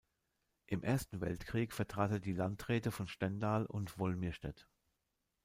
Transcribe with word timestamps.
Im 0.65 0.81
Ersten 0.81 1.21
Weltkrieg 1.21 1.73
vertrat 1.73 2.09
er 2.09 2.19
die 2.19 2.33
Landräte 2.33 2.89
von 2.91 3.07
Stendal 3.07 3.67
und 3.67 3.99
Wolmirstedt. 3.99 4.67